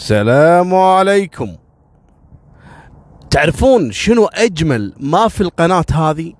[0.00, 1.56] السلام عليكم.
[3.30, 6.32] تعرفون شنو أجمل ما في القناة هذه؟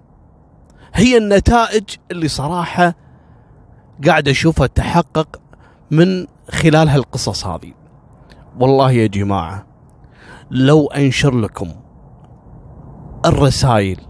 [0.94, 2.94] هي النتائج اللي صراحة
[4.06, 5.40] قاعد أشوفها تحقق
[5.90, 7.72] من خلال هالقصص هذه.
[8.60, 9.66] والله يا جماعة
[10.50, 11.68] لو أنشر لكم
[13.26, 14.00] الرسائل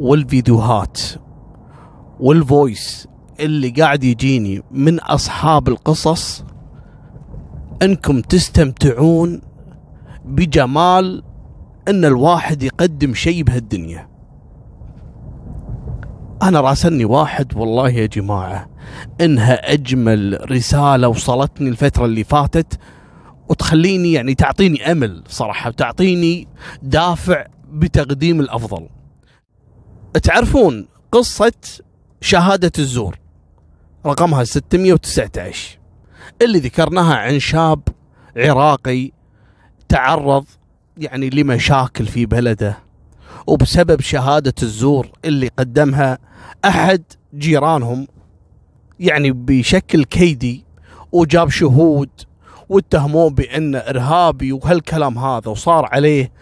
[0.00, 1.00] والفيديوهات
[2.20, 3.08] والفويس
[3.40, 6.44] اللي قاعد يجيني من أصحاب القصص
[7.82, 9.40] أنكم تستمتعون
[10.24, 11.22] بجمال
[11.88, 14.08] أن الواحد يقدم شيء بهالدنيا.
[16.42, 18.70] أنا راسلني واحد والله يا جماعة
[19.20, 22.78] إنها أجمل رسالة وصلتني الفترة اللي فاتت
[23.48, 26.48] وتخليني يعني تعطيني أمل صراحة تعطيني
[26.82, 28.88] دافع بتقديم الأفضل.
[30.22, 31.52] تعرفون قصة
[32.20, 33.18] شهادة الزور
[34.06, 35.81] رقمها 619
[36.42, 37.80] اللي ذكرناها عن شاب
[38.36, 39.10] عراقي
[39.88, 40.44] تعرض
[40.96, 42.78] يعني لمشاكل في بلده
[43.46, 46.18] وبسبب شهادة الزور اللي قدمها
[46.64, 47.02] أحد
[47.34, 48.06] جيرانهم
[49.00, 50.64] يعني بشكل كيدي
[51.12, 52.08] وجاب شهود
[52.68, 56.32] واتهموه بأنه إرهابي وهالكلام هذا وصار عليه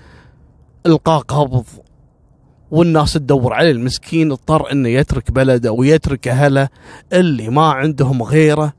[0.86, 1.64] إلقاء قبض
[2.70, 6.69] والناس تدور عليه المسكين اضطر إنه يترك بلده ويترك أهله
[7.12, 8.72] اللي ما عندهم غيره.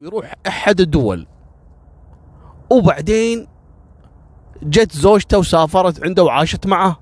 [0.00, 1.26] ويروح أحد الدول.
[2.70, 3.46] وبعدين
[4.62, 6.98] جت زوجته وسافرت عنده وعاشت معه.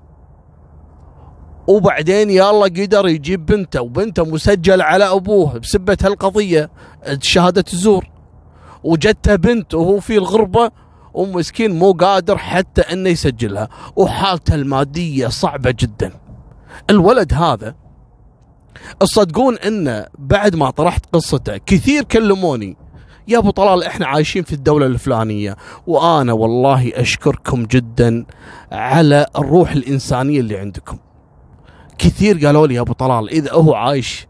[1.67, 6.69] وبعدين يلا قدر يجيب بنته وبنته مسجل على أبوه بسبة هالقضية
[7.21, 8.09] شهادة الزور.
[8.83, 10.71] وجته بنت وهو في الغربة
[11.13, 13.69] ومسكين مو قادر حتى إنه يسجلها.
[13.95, 16.13] وحالته المادية صعبة جدا.
[16.89, 17.75] الولد هذا
[18.99, 22.80] تصدقون إنه بعد ما طرحت قصته كثير كلموني.
[23.31, 25.55] يا أبو طلال إحنا عايشين في الدولة الفلانية
[25.87, 28.25] وأنا والله أشكركم جدا
[28.71, 30.97] على الروح الإنسانية اللي عندكم.
[31.97, 34.27] كثير قالوا لي يا أبو طلال إذا هو عايش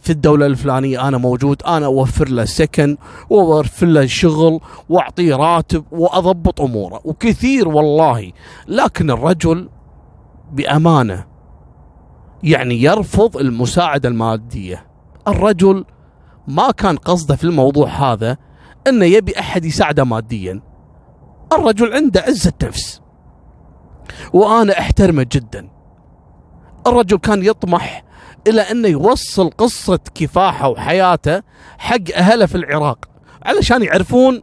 [0.00, 2.96] في الدولة الفلانية أنا موجود أنا أوفر له سكن
[3.30, 7.00] وأوفر له شغل وأعطيه راتب وأضبط أموره.
[7.04, 8.32] وكثير والله
[8.68, 9.68] لكن الرجل
[10.52, 11.24] بأمانة
[12.42, 14.86] يعني يرفض المساعدة المادية.
[15.28, 15.84] الرجل
[16.48, 18.36] ما كان قصده في الموضوع هذا
[18.86, 20.60] إنه يبي أحد يساعده ماديا.
[21.52, 23.00] الرجل عنده عزة نفس.
[24.32, 25.68] وأنا أحترمه جدا.
[26.86, 28.04] الرجل كان يطمح
[28.46, 31.42] إلى إنه يوصل قصة كفاحة وحياته
[31.78, 33.04] حق أهله في العراق
[33.42, 34.42] علشان يعرفون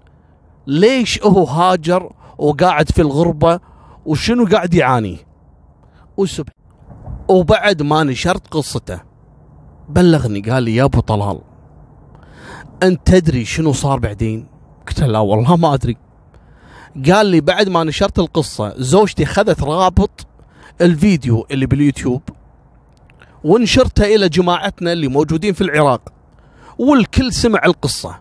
[0.68, 3.60] ليش هو هاجر وقاعد في الغربة
[4.06, 5.18] وشنو قاعد يعانيه
[6.18, 6.56] وسبحان
[7.30, 9.02] وبعد ما نشرت قصته
[9.90, 11.42] بلغني قال لي يا أبو طلال
[12.84, 14.48] أنت تدري شنو صار بعدين؟
[14.88, 15.98] قلت له لا والله ما أدري.
[17.12, 20.28] قال لي بعد ما نشرت القصة زوجتي خذت رابط
[20.82, 22.22] الفيديو اللي باليوتيوب
[23.44, 26.02] ونشرته إلى جماعتنا اللي موجودين في العراق.
[26.78, 28.20] والكل سمع القصة.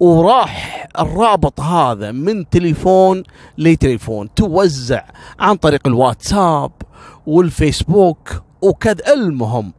[0.00, 3.22] وراح الرابط هذا من تليفون
[3.58, 5.04] لتليفون توزع
[5.38, 6.72] عن طريق الواتساب
[7.26, 9.72] والفيسبوك وكذا المهم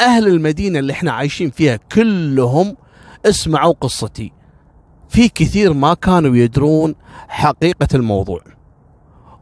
[0.00, 2.76] أهل المدينة اللي إحنا عايشين فيها كلهم
[3.26, 4.32] اسمعوا قصتي.
[5.08, 6.94] في كثير ما كانوا يدرون
[7.28, 8.40] حقيقة الموضوع.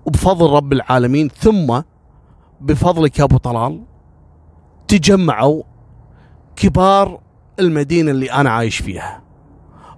[0.06, 1.81] وبفضل رب العالمين ثم
[2.61, 3.83] بفضلك يا أبو طلال
[4.88, 5.62] تجمعوا
[6.56, 7.21] كبار
[7.61, 9.22] المدينة اللي أنا عايش فيها.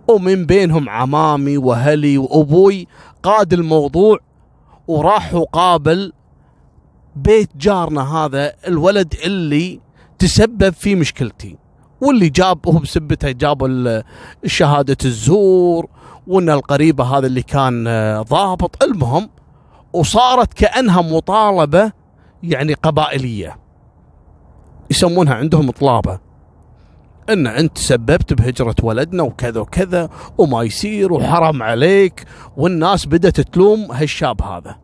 [0.09, 2.87] ومن بينهم عمامي وهلي وأبوي
[3.23, 4.19] قاد الموضوع
[4.89, 6.13] وراح وقابل
[7.17, 9.81] بيت جارنا هذا الولد اللي
[10.19, 11.57] تسبب في مشكلتي.
[12.00, 14.03] واللي جاب هو بسبته جاب
[14.47, 15.87] شهادة الزور
[16.27, 18.83] وإن القريبة هذا اللي كان آه، ضابط.
[18.83, 19.28] المهم
[19.93, 21.93] وصارت كأنها مطالبة
[22.43, 23.56] يعني قبائلية.
[24.91, 26.19] يسمونها عندهم مطلابة.
[27.31, 30.09] إن أنت سببت بهجرة ولدنا وكذا وكذا
[30.39, 32.25] وما يصير وحرام عليك
[32.56, 34.77] والناس بدأت تلوم هالشاب هذا.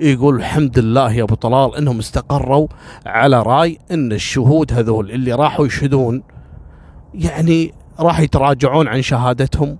[0.00, 2.68] يقول الحمد لله يا أبو طلال إنهم استقروا
[3.06, 6.22] على رأي إن الشهود هذول اللي راحوا يشهدون
[7.14, 9.78] يعني راح يتراجعون عن شهادتهم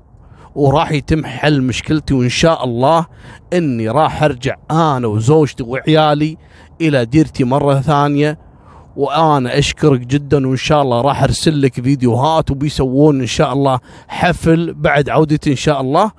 [0.54, 3.06] وراح يتم حل مشكلتي وإن شاء الله
[3.52, 6.36] إني راح أرجع أنا وزوجتي وعيالي
[6.81, 8.38] إلى ديرتي مرة ثانية.
[8.96, 14.75] وأنا أشكرك جدا وإن شاء الله راح أرسل لك فيديوهات وبيسوون إن شاء الله حفل
[14.75, 16.10] بعد عودتي إن شاء الله.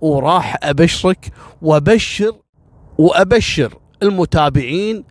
[0.00, 1.28] وراح أبشرك
[1.62, 2.32] وأبشر
[2.98, 5.04] وأبشر المتابعين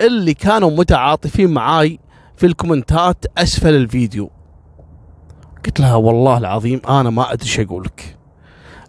[0.00, 1.98] اللي كانوا متعاطفين معاي
[2.36, 4.30] في الكومنتات أسفل الفيديو.
[5.74, 8.16] قلت لها والله العظيم أنا ما أدري إيش أقول لك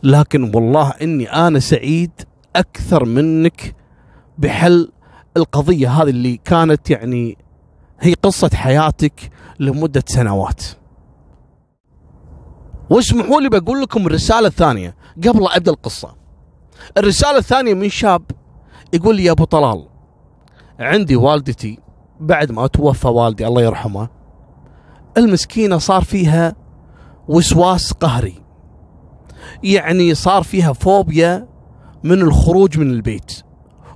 [0.03, 2.11] لكن والله إني أنا سعيد
[2.55, 3.75] أكثر منك
[4.37, 4.91] بحل
[5.37, 7.37] القضية هذه اللي كانت يعني
[7.99, 9.29] هي قصة حياتك
[9.59, 10.63] لمدة سنوات.
[12.89, 14.95] واسمحوا لي بقول لكم الرسالة الثانية
[15.27, 16.15] قبل أبدأ القصة.
[16.97, 18.21] الرسالة الثانية من شاب
[18.93, 19.87] يقول لي يا أبو طلال
[20.79, 21.79] عندي والدتي
[22.19, 24.09] بعد ما توفى والدي الله يرحمه
[25.17, 26.64] المسكينة صار فيها
[27.27, 28.35] وسواس قهري.
[29.63, 31.47] يعني صار فيها فوبيا
[32.03, 33.41] من الخروج من البيت.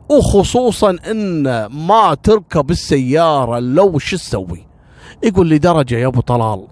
[0.09, 4.67] وخصوصا إن ما تركب السيارة لو شو تسوي؟
[5.23, 6.67] يقول لي درجة يا أبو طلال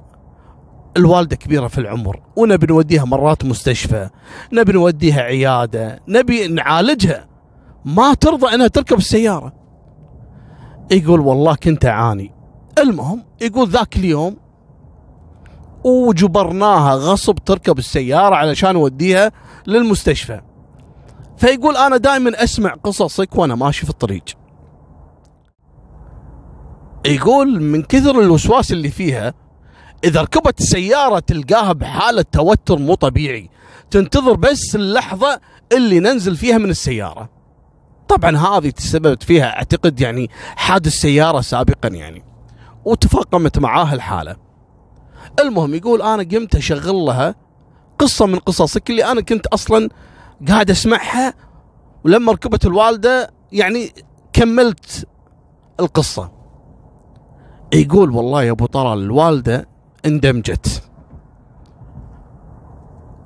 [0.98, 4.10] الوالدة كبيرة في العمر ونبي نوديها مرات مستشفى
[4.54, 7.28] نبي نوديها عيادة نبي نعالجها.
[7.86, 9.54] ما ترضى إنها تركب السيارة.
[10.92, 12.32] يقول والله كنت أعاني.
[12.80, 14.38] المهم يقول ذاك اليوم
[15.88, 19.32] وجبرناها غصب تركب السيارة علشان نوديها
[19.68, 20.42] للمستشفى.
[21.38, 24.24] فيقول أنا دائما أسمع قصصك وأنا ماشي في الطريق.
[27.06, 29.34] يقول من كثر الوسواس اللي فيها
[30.04, 33.50] إذا ركبت السيارة تلقاها بحالة توتر مو طبيعي.
[33.92, 35.40] تنتظر بس اللحظة
[35.72, 37.30] اللي ننزل فيها من السيارة.
[38.08, 42.24] طبعا هذه تسببت فيها أعتقد يعني حادث سيارة سابقا يعني.
[42.86, 44.47] وتفاقمت معاه الحالة.
[45.40, 47.36] المهم يقول أنا قمت أشغل لها
[48.00, 49.90] قصة من قصصك اللي أنا كنت أصلا
[50.48, 51.34] قاعد أسمعها
[52.06, 53.92] ولما ركبت الوالدة يعني
[54.34, 55.08] كملت
[55.80, 56.32] القصة.
[57.74, 59.68] يقول والله يا أبو طلال الوالدة
[60.06, 60.84] اندمجت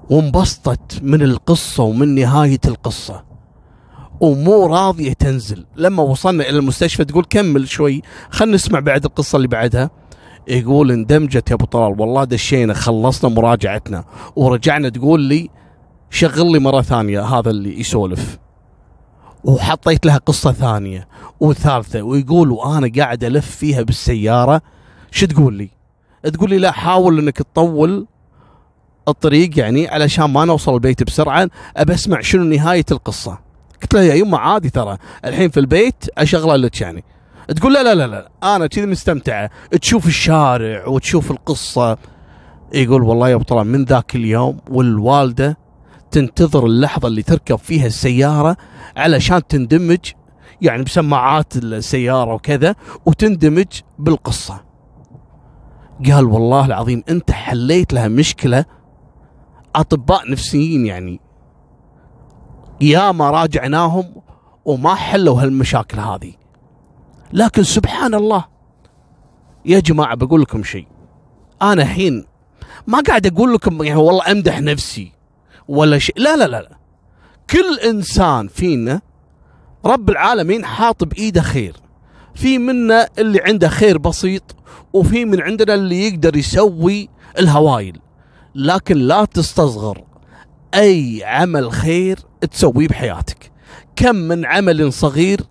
[0.10, 3.24] وانبسطت من القصة ومن نهاية القصة.
[4.20, 5.66] ومو راضية تنزل.
[5.76, 9.90] لما وصلنا إلى المستشفى تقول كمل شوي خلينا نسمع بعد القصة اللي بعدها.
[10.48, 14.04] يقول اندمجت يا أبو طلال والله دشينا خلصنا مراجعتنا
[14.36, 15.50] ورجعنا تقول لي
[16.10, 18.38] شغل لي مرة ثانية هذا اللي يسولف
[19.44, 21.08] وحطيت لها قصة ثانية
[21.40, 24.62] وثالثة ويقول وأنا قاعد ألف فيها بالسيارة
[25.12, 25.70] شو تقول لي؟
[26.34, 28.08] تقول لي لا حاول إنك تطول
[29.08, 33.40] الطريق يعني علشان ما نوصل البيت بسرعة أبى أسمع شنو نهاية القصة.
[33.82, 37.04] قلت لها يا يمه عادي ترى الحين في البيت اشغله لك يعني.
[37.48, 39.50] تقول لا لا لا لا أنا كذي مستمتعه
[39.82, 41.98] تشوف الشارع وتشوف القصة.
[42.74, 45.58] يقول والله يا أبو من ذاك اليوم والوالدة
[46.12, 48.58] تنتظر اللحظة اللي تركب فيها السيارة
[48.98, 50.12] علشان تندمج
[50.62, 54.62] يعني بسماعات السيارة وكذا وتندمج بالقصة.
[56.06, 58.66] قال والله العظيم أنت حليت لها مشكلة.
[59.76, 61.20] أطباء نفسيين يعني
[62.82, 64.06] يا ما راجعناهم
[64.66, 66.41] وما حلوا هالمشاكل هذه.
[67.34, 68.46] لكن سبحان الله
[69.66, 70.88] يا جماعة بقول لكم شيء.
[71.62, 72.26] أنا الحين
[72.88, 75.12] ما قاعد أقول لكم يعني والله أمدح نفسي
[75.68, 76.20] ولا شيء.
[76.20, 76.78] لا لا لا, لا.
[77.50, 79.02] كل إنسان فينا
[79.86, 81.76] رب العالمين حاط بإيده خير.
[82.36, 84.56] في منا اللي عنده خير بسيط
[84.94, 88.00] وفي من عندنا اللي يقدر يسوي الهوايل.
[88.56, 90.04] لكن لا تستصغر
[90.74, 92.20] أي عمل خير
[92.52, 93.52] تسويه بحياتك.
[93.96, 95.42] كم من عمل صغير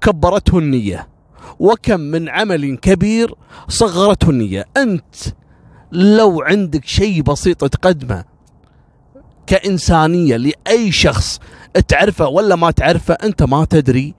[0.00, 1.13] كبرته النية.
[1.58, 3.34] وكم من عمل كبير
[3.68, 4.64] صغرته النية.
[4.76, 5.14] أنت
[5.92, 8.24] لو عندك شيء بسيط تقدمه
[9.46, 11.40] كإنسانية لأي شخص
[11.88, 14.14] تعرفه ولا ما تعرفه أنت ما تدري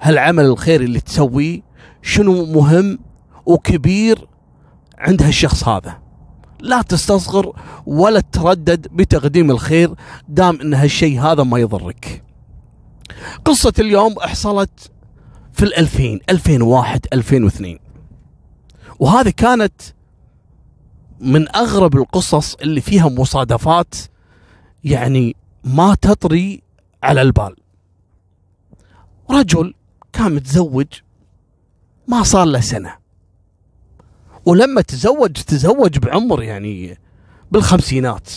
[0.00, 1.60] هالعمل الخير اللي تسويه
[2.02, 2.98] شنو مهم
[3.46, 4.28] وكبير
[4.98, 5.98] عند هالشخص هذا.
[6.60, 7.52] لا تستصغر
[7.86, 9.94] ولا تردد بتقديم الخير
[10.28, 12.22] دام إن هالشيء هذا ما يضرك.
[13.44, 14.90] قصة اليوم حصلت
[15.54, 17.78] في الألفين 2001 2002
[18.98, 19.82] وهذه كانت
[21.20, 23.94] من أغرب القصص اللي فيها مصادفات
[24.84, 26.62] يعني ما تطري
[27.02, 27.56] على البال.
[29.30, 29.74] رجل
[30.12, 30.86] كان متزوج
[32.08, 32.94] ما صار له سنة.
[34.46, 36.98] ولما تزوج تزوج بعمر يعني
[37.52, 38.30] بالخمسينات.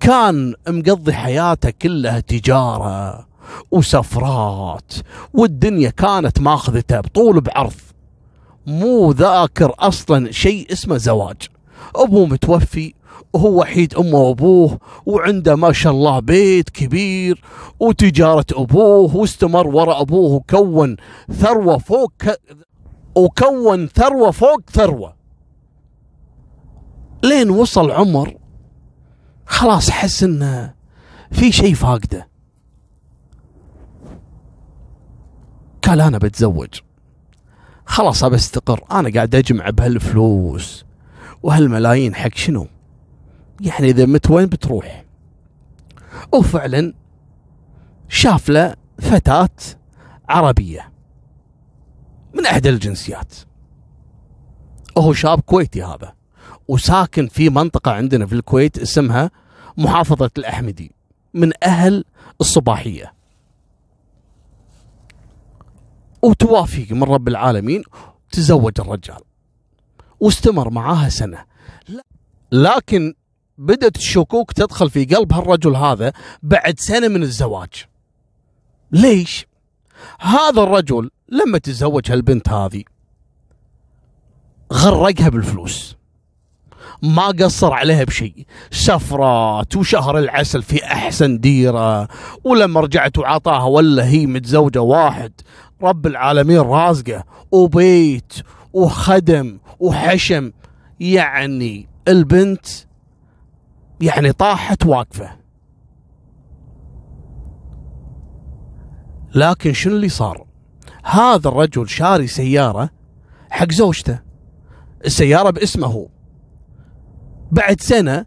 [0.00, 3.26] كان مقضي حياته كلها تجارة
[3.70, 4.92] وسفرات
[5.34, 7.72] والدنيا كانت ماخذته بطول بعرض.
[8.66, 11.36] مو ذاكر أصلا شيء اسمه زواج.
[11.96, 12.94] أبوه متوفي
[13.32, 17.42] وهو وحيد أمه وأبوه وعنده ما شاء الله بيت كبير
[17.80, 20.96] وتجارة أبوه واستمر وراء أبوه وكون
[21.32, 22.40] ثروة فوق ك...
[23.16, 25.14] وكون ثروة فوق ثروة.
[27.24, 28.36] لين وصل عمر
[29.46, 30.74] خلاص حس إنه
[31.32, 32.29] في شيء فاقده.
[35.90, 36.80] قال أنا بتزوج.
[37.86, 38.84] خلاص أبى أستقر.
[38.90, 40.84] أنا قاعد أجمع بهالفلوس.
[41.42, 42.66] وهالملايين حق شنو؟
[43.60, 45.04] يعني إذا مت وين بتروح؟
[46.34, 46.94] وفعلا
[48.08, 49.48] شاف له فتاة
[50.28, 50.92] عربية
[52.34, 53.34] من إحدى الجنسيات.
[54.98, 56.14] هو شاب كويتي هذا
[56.68, 59.30] وساكن في منطقة عندنا في الكويت اسمها
[59.76, 60.92] محافظة الأحمدي
[61.34, 62.04] من أهل
[62.40, 63.19] الصباحية.
[66.22, 67.82] وتوافق من رب العالمين
[68.32, 69.20] تزوج الرجال.
[70.20, 71.44] واستمر معاها سنة.
[72.52, 73.14] لكن
[73.58, 76.12] بدأت الشكوك تدخل في قلب هالرجل هذا
[76.42, 77.84] بعد سنة من الزواج.
[78.92, 79.46] ليش؟
[80.20, 82.84] هذا الرجل لما تزوج هالبنت هذه
[84.72, 85.96] غرقها بالفلوس.
[87.02, 88.46] ما قصر عليها بشيء.
[88.70, 92.08] سفرات وشهر العسل في أحسن ديرة.
[92.44, 95.32] ولما رجعت وعطاها ولا هي متزوجة واحد.
[95.82, 98.32] رب العالمين رازقه وبيت
[98.72, 100.52] وخدم وحشم.
[101.00, 102.66] يعني البنت
[104.00, 105.30] يعني طاحت واقفة.
[109.34, 110.46] لكن شنو اللي صار؟
[111.04, 112.90] هذا الرجل شاري سيارة
[113.50, 114.20] حق زوجته.
[115.04, 116.08] السيارة باسمه هو.
[117.52, 118.26] بعد سنة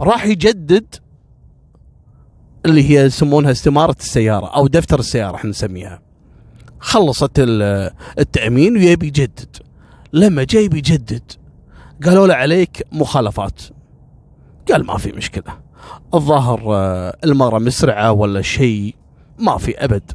[0.00, 0.94] راح يجدد
[2.66, 6.09] اللي هي يسمونها استمارة السيارة أو دفتر السيارة إحنا نسميها.
[6.80, 7.30] خلصت
[8.18, 9.56] التأمين ويبي يجدد
[10.12, 11.32] لما جاي بيجدد
[12.04, 13.62] قالوا له عليك مخالفات.
[14.72, 15.58] قال ما في مشكلة.
[16.14, 18.94] الظاهر آه، المرة مسرعة ولا شيء
[19.38, 20.12] ما في أبد.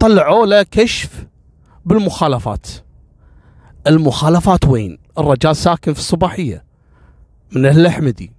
[0.00, 1.26] طلعوا له كشف
[1.84, 2.66] بالمخالفات.
[3.86, 6.64] المخالفات وين؟ الرجال ساكن في الصباحية
[7.52, 8.32] من أهل الأحمدي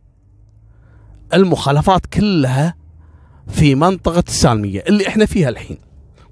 [1.34, 2.76] المخالفات كلها
[3.48, 5.78] في منطقة السالمية اللي إحنا فيها الحين.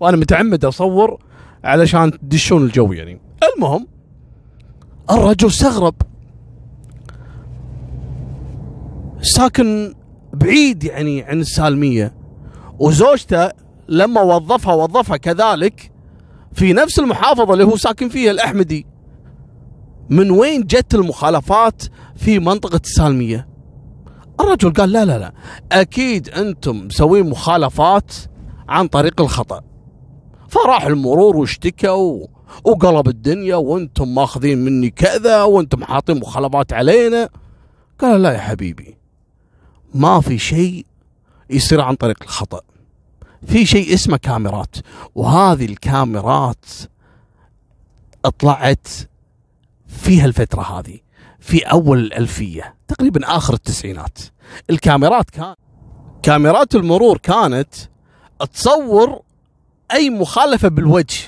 [0.02, 1.20] وأنا متعمد اصور
[1.64, 3.20] علشان تدشون الجو يعني.
[3.56, 3.88] المهم
[5.12, 5.96] الرجل استغرب.
[9.22, 9.94] ساكن
[10.34, 12.14] بعيد يعني عن السالمية.
[12.80, 13.50] وزوجته
[13.90, 15.92] لما وظفها وظفها كذلك
[16.54, 18.86] في نفس المحافظة اللي هو ساكن فيها الأحمدي.
[20.10, 21.84] من وين جت المخالفات
[22.16, 23.48] في منطقة السالمية؟
[24.40, 25.34] الرجل قال لا لا لا.
[25.72, 28.14] أكيد أنتم مسوين مخالفات
[28.70, 29.71] عن طريق الخطأ.
[30.52, 31.90] فراح المرور واشتكى
[32.64, 37.30] وقلب الدنيا وأنتم ماخذين مني كذا وأنتم حاطين مخالفات علينا.
[38.00, 38.98] قال لا يا حبيبي
[39.94, 40.86] ما في شيء
[41.50, 42.62] يصير عن طريق الخطأ.
[43.46, 44.76] في شيء اسمه كاميرات
[45.16, 46.66] وهذه الكاميرات
[48.40, 48.88] طلعت
[49.88, 51.00] في هالفترة هذه
[51.40, 54.20] في أول الألفية تقريبا آخر التسعينات.
[54.70, 55.56] الكاميرات كان
[56.24, 57.74] كاميرات المرور كانت
[58.54, 59.22] تصور
[59.94, 61.20] أي مخالفة بالوجه.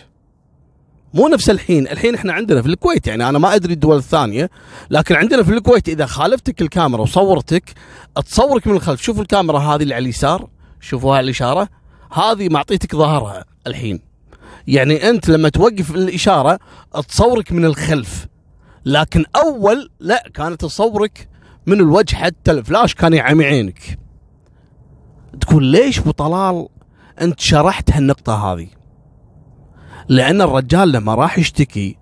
[1.13, 1.87] مو نفس الحين.
[1.87, 4.49] الحين إحنا عندنا في الكويت يعني أنا ما أدري الدول الثانية
[4.89, 7.73] لكن عندنا في الكويت إذا خالفتك الكاميرا وصورتك
[8.25, 10.49] تصورك من الخلف شوفوا الكاميرا هذه اللي على اليسار
[10.81, 11.69] شوفوها الإشارة
[12.11, 13.99] هذه معطيتك ظهرها الحين.
[14.67, 16.59] يعني أنت لما توقف الإشارة
[17.09, 18.27] تصورك من الخلف.
[18.85, 21.27] لكن أول لا كانت تصورك
[21.65, 23.99] من الوجه حتى الفلاش كان يعمي عينك.
[25.41, 26.67] تقول ليش ابو طلال
[27.21, 28.67] انت شرحت هالنقطة هذه.
[30.09, 31.97] لأن الرجال لما راح يشتكي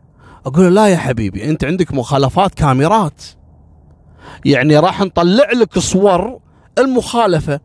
[0.45, 3.23] أقول له لا يا حبيبي أنت عندك مخالفات كاميرات.
[4.45, 6.39] يعني راح نطلع لك صور
[6.77, 7.59] المخالفة.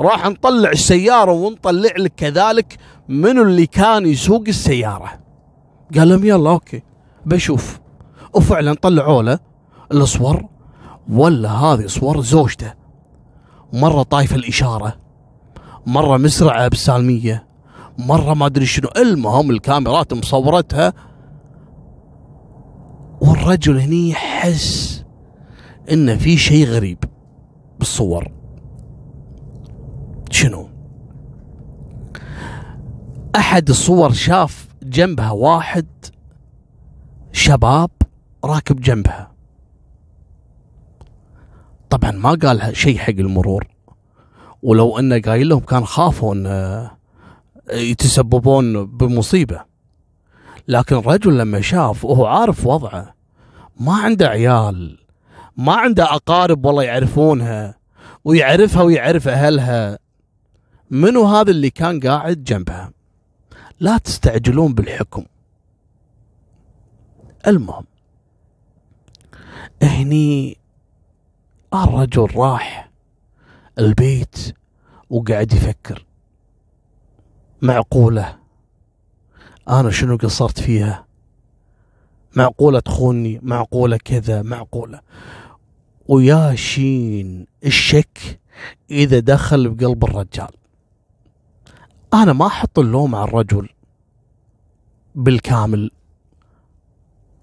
[0.00, 2.78] راح نطلع السيارة ونطلع لك كذلك
[3.08, 5.20] منو اللي كان يسوق السيارة.
[5.96, 6.82] قال لهم يلا أوكي
[7.26, 7.80] بشوف.
[8.34, 9.38] وفعلا طلعوا له
[9.92, 10.46] الصور.
[11.10, 12.72] ولا هذه صور زوجته.
[13.72, 15.05] مرة طايفه الإشارة.
[15.86, 17.46] مرة مسرعه بالسالميه
[17.98, 18.88] مرة ما أدري شنو.
[18.96, 20.92] المهم الكاميرات مصورتها.
[23.20, 25.04] والرجل هني يحس
[25.90, 26.98] إنه في شيء غريب
[27.78, 28.32] بالصور.
[30.30, 30.68] شنو؟
[33.36, 35.86] أحد الصور شاف جنبها واحد
[37.32, 37.90] شباب
[38.44, 39.32] راكب جنبها.
[41.90, 43.75] طبعا ما قال شيء حق المرور.
[44.62, 46.90] ولو انه قايل لهم كان خافوا أن
[47.72, 49.64] يتسببون بمصيبة.
[50.68, 53.14] لكن الرجل لما شاف وهو عارف وضعه
[53.80, 54.98] ما عنده عيال
[55.56, 57.74] ما عنده أقارب والله يعرفونها
[58.24, 59.98] ويعرفها ويعرف أهلها
[60.90, 62.92] منو هذا اللي كان قاعد جنبها؟
[63.80, 65.24] لا تستعجلون بالحكم.
[67.46, 67.84] المهم
[69.82, 70.58] هني
[71.74, 72.90] الرجل راح
[73.78, 74.54] البيت
[75.10, 76.06] وقاعد يفكر.
[77.62, 78.38] معقولة؟
[79.68, 81.06] أنا شنو قصرت فيها؟
[82.36, 85.00] معقولة تخوني؟ معقولة كذا؟ معقولة.
[86.08, 88.40] ويا شين الشك
[88.90, 90.50] إذا دخل بقلب الرجال.
[92.14, 93.68] أنا ما أحط اللوم على الرجل
[95.14, 95.90] بالكامل.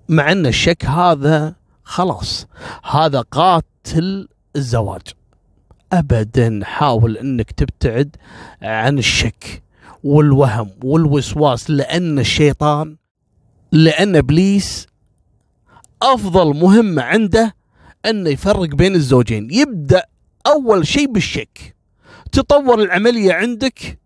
[0.10, 2.48] مع إن الشك هذا خلاص
[2.92, 5.02] هذا قاتل الزواج.
[5.94, 6.60] ابدا.
[6.64, 8.16] حاول إنك تبتعد
[8.62, 9.64] عن الشك
[10.04, 12.98] والوهم والوسواس لأن الشيطان
[13.72, 14.88] لأن إبليس
[16.02, 17.56] أفضل مهمه عنده
[18.06, 19.48] إنه يفرق بين الزوجين.
[19.52, 20.04] يبدأ
[20.48, 21.76] أول شيء بالشك.
[22.32, 24.00] تطور العملية عندك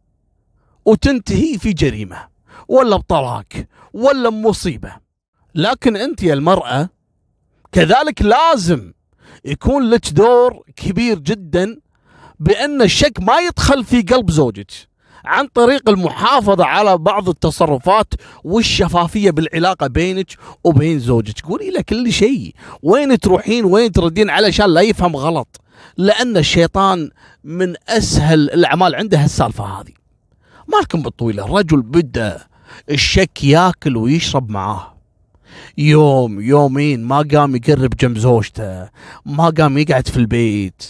[0.86, 2.28] وتنتهي في جريمة
[2.68, 3.46] ولا بطلاق
[3.94, 4.96] ولا مصيبة.
[5.56, 6.90] لكن أنت يا المرأة
[7.72, 8.94] كذلك لازم
[9.46, 11.78] يكون لك دور كبير جدا
[12.40, 14.72] بأن الشك ما يدخل في قلب زوجك
[15.26, 18.14] عن طريق المحافظة على بعض التصرفات
[18.44, 20.28] والشفافية بالعلاقة بينك
[20.64, 21.42] وبين زوجك.
[21.42, 22.54] قولي له كل شيء.
[22.84, 25.62] وين تروحين؟ وين تردين؟ علشان لا يفهم غلط.
[25.98, 27.10] لأن الشيطان
[27.44, 29.94] من أسهل الأعمال عنده هالسالفة هذه.
[30.68, 31.46] مالكم بالطويلة.
[31.46, 32.48] الرجل بدأ
[32.90, 34.97] الشك ياكل ويشرب معاه.
[35.78, 38.90] يوم يومين ما قام يقرب جنب زوجته
[39.26, 40.84] ما قام يقعد في البيت.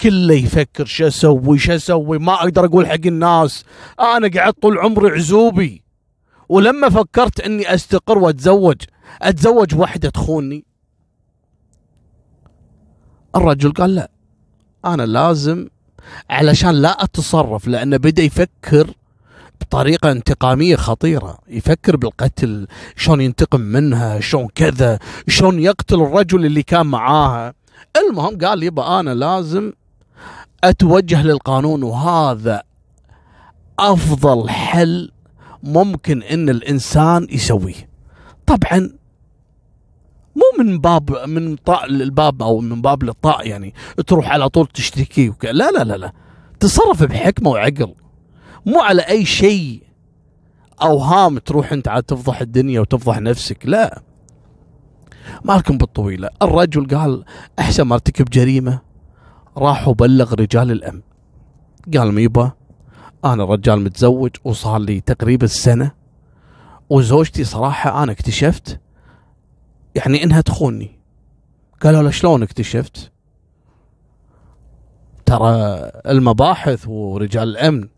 [0.00, 3.64] كله يفكر شو أسوي شو أسوي؟ ما أقدر أقول حق الناس
[4.00, 5.82] أنا قعدت طول عمري عزوبي.
[6.48, 8.76] ولما فكرت إني أستقر وأتزوج
[9.22, 10.64] أتزوج واحدة تخونني
[13.36, 14.10] الرجل قال لا
[14.84, 15.68] أنا لازم
[16.30, 18.90] علشان لا أتصرف لأنه بدأ يفكر
[19.60, 21.38] بطريقة انتقامية خطيرة.
[21.48, 27.54] يفكر بالقتل شلون ينتقم منها شلون كذا شلون يقتل الرجل اللي كان معاها.
[27.96, 29.72] المهم قال يبا أنا لازم
[30.64, 32.62] أتوجه للقانون وهذا
[33.78, 35.10] أفضل حل
[35.62, 37.88] ممكن أن الإنسان يسويه.
[38.46, 38.90] طبعا
[40.36, 43.74] مو من باب من طاء للباب أو من باب للطاء يعني
[44.06, 45.44] تروح على طول تشتكي وك...
[45.44, 46.12] لا لا لا لا.
[46.60, 47.94] تصرف بحكمة وعقل.
[48.66, 49.82] مو على أي شيء.
[50.82, 54.02] اوهام تروح أنت عاد تفضح الدنيا وتفضح نفسك لا.
[55.44, 56.28] مالكم بالطويلة.
[56.42, 57.24] الرجل قال
[57.58, 58.80] أحسن ما أرتكب جريمة.
[59.56, 61.00] راح وبلغ رجال الامن
[61.96, 62.52] قال ميبا
[63.24, 65.90] أنا رجال متزوج وصار لي تقريبا سنة
[66.90, 68.80] وزوجتي صراحة أنا اكتشفت
[69.94, 70.98] يعني إنها تخونني
[71.82, 73.12] قالوا له شلون اكتشفت؟
[75.26, 75.54] ترى
[76.06, 77.88] المباحث ورجال الأمن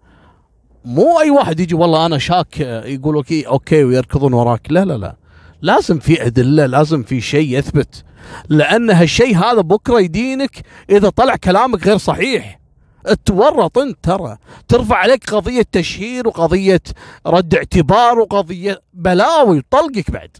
[0.86, 4.66] مو أي واحد يجي والله أنا شاك يقول okay okay ويركضون وراك.
[4.70, 5.16] لا لا لا.
[5.62, 8.04] لازم في أدلة لازم في شيء يثبت.
[8.48, 12.60] لأن هالشيء هذا بكرة يدينك إذا طلع كلامك غير صحيح.
[13.24, 14.36] تورط أنت ترى.
[14.68, 16.82] ترفع عليك قضية تشهير وقضية
[17.26, 20.36] رد اعتبار وقضية بلاوي طلقك بعد.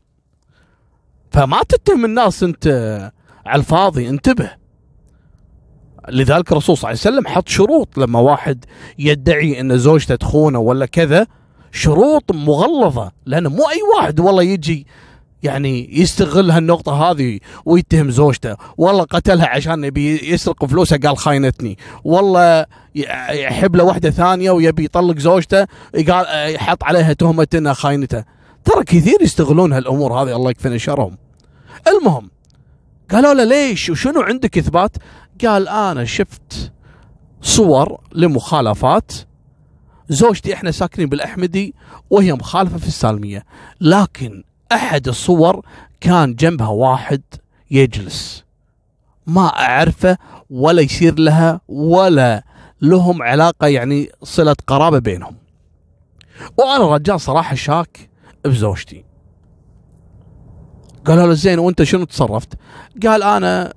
[1.30, 2.66] فما تتهم الناس أنت
[3.46, 4.65] على الفاضي انتبه.
[6.08, 8.64] لذلك الرسول صلى الله عليه وسلم حط شروط لما واحد
[8.98, 11.26] يدعي إن زوجته تخونه ولا كذا
[11.72, 14.86] شروط مغلظة لأن مو أي واحد والله يجي
[15.42, 21.78] يعني يستغل هالنقطة هذه ويتهم زوجته والله قتلها عشان يبي يسرق فلوسها قال خاينتني.
[22.04, 22.66] والله
[23.30, 25.66] يحب له واحدة ثانية ويبي يطلق زوجته
[26.08, 28.24] قال يحط عليها تهمة إنها خاينته.
[28.64, 31.18] ترى كثير يستغلون هالأمور هذه الله يكفينا شرهم.
[31.88, 32.30] المهم
[33.10, 34.96] قالوا له ليش وشنو عندك إثبات؟
[35.44, 36.72] قال أنا شفت
[37.42, 39.12] صور لمخالفات.
[40.08, 41.74] زوجتي إحنا ساكنين بالأحمدي
[42.10, 43.44] وهي مخالفة في السالمية
[43.80, 45.66] لكن أحد الصور
[46.00, 47.22] كان جنبها واحد
[47.70, 48.44] يجلس.
[49.26, 50.18] ما أعرفه
[50.50, 52.44] ولا يصير لها ولا
[52.82, 55.36] لهم علاقة يعني صلة قرابة بينهم.
[56.58, 58.10] وأنا رجال صراحة شاك
[58.44, 59.04] بزوجتي.
[61.04, 62.54] قالوا له زين وأنت شنو تصرفت؟
[63.02, 63.74] قال أنا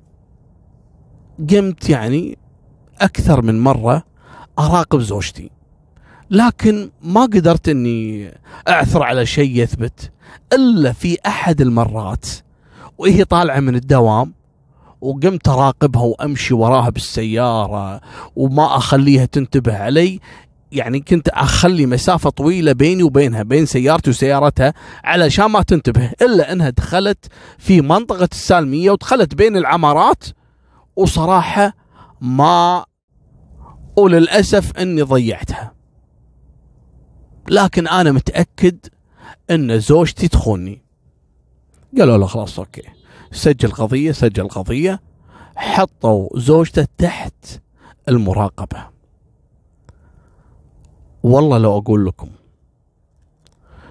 [1.49, 2.37] قمت يعني
[3.01, 4.03] أكثر من مرة
[4.59, 5.49] أراقب زوجتي.
[6.31, 8.31] لكن ما قدرت إني
[8.67, 10.11] أعثر على شيء يثبت
[10.53, 12.25] إلا في أحد المرات
[12.97, 14.33] وهي طالعة من الدوام
[15.01, 18.01] وقمت أراقبها وأمشي وراها بالسيارة
[18.35, 20.19] وما أخليها تنتبه علي.
[20.71, 24.73] يعني كنت أخلي مسافة طويلة بيني وبينها بين سيارتي وسيارتها
[25.03, 27.25] علشان ما تنتبه إلا إنها دخلت
[27.57, 30.23] في منطقة السالمية ودخلت بين العمارات
[30.99, 31.73] وصراحة
[32.21, 32.85] ما
[33.97, 35.73] وللأسف إني ضيعتها.
[37.49, 38.77] لكن أنا متأكد
[39.51, 40.81] إن زوجتي تخوني.
[41.97, 42.81] قالوا له خلاص أوكي.
[43.31, 45.01] سجل قضية سجل قضية.
[45.55, 47.61] حطوا زوجته تحت
[48.09, 48.87] المراقبة.
[51.23, 52.29] والله لو أقول لكم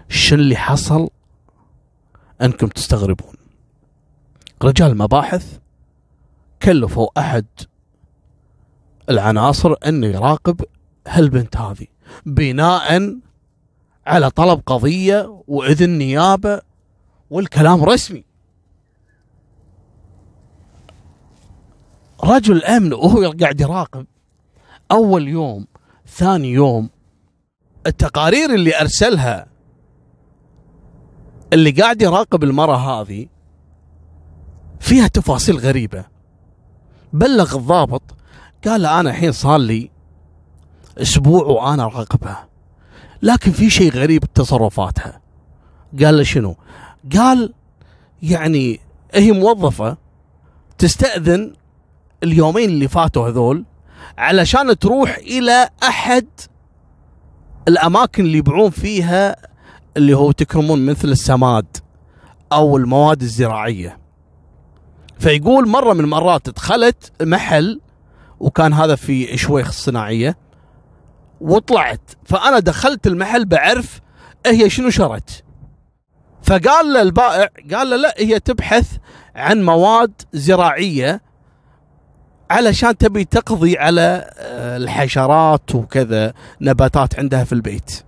[0.09, 1.11] شن اللي حصل
[2.42, 3.35] إنكم تستغربون.
[4.62, 5.59] رجال المباحث
[6.62, 7.47] كلفوا أحد
[9.11, 10.64] العناصر انه يراقب
[11.09, 11.87] هالبنت هذه
[12.27, 13.18] بناء
[14.07, 16.61] على طلب قضية وإذن نيابة
[17.31, 18.25] والكلام رسمي.
[22.25, 24.07] رجل آمن وهو قاعد يراقب
[24.92, 25.66] أول يوم
[26.07, 26.90] ثاني يوم
[27.87, 29.47] التقارير اللي أرسلها
[31.53, 33.27] اللي قاعد يراقب المرأة هذه
[34.81, 36.18] فيها تفاصيل غريبة.
[37.12, 38.03] بلغ الضابط
[38.66, 39.90] قال له أنا الحين صار لي
[40.99, 42.49] أسبوع وأنا اراقبها
[43.23, 45.21] لكن في شيء غريب بتصرفاتها.
[46.03, 46.57] قال له شنو؟
[47.16, 47.55] قال
[48.23, 48.81] يعني
[49.14, 49.97] هي موظفة
[50.79, 51.53] تستأذن
[52.23, 53.64] اليومين اللي فاتوا هذول
[54.18, 56.27] علشان تروح إلى أحد
[57.68, 59.37] الأماكن اللي يبيعون فيها
[59.97, 61.77] اللي هو تكرمون مثل السماد
[62.53, 63.99] أو المواد الزراعية.
[65.19, 67.81] فيقول مرة من المرات دخلت محل
[68.41, 70.37] وكان هذا في شويخ الصناعية
[71.41, 74.01] وطلعت فأنا دخلت المحل بعرف
[74.47, 75.45] هي شنو شرت.
[76.43, 78.97] فقال له البائع قال له لا هي تبحث
[79.35, 81.23] عن مواد زراعية
[82.51, 88.05] علشان تبي تقضي على آه، الحشرات وكذا نباتات عندها في البيت.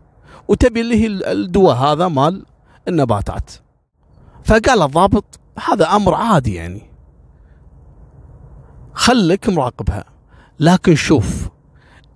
[0.49, 2.44] وتبي اللي هي الدواء هذا مال
[2.88, 3.51] النباتات.
[4.44, 6.89] فقال الضابط هذا أمر عادي يعني.
[8.94, 10.05] خلك مراقبها.
[10.61, 11.48] لكن شوف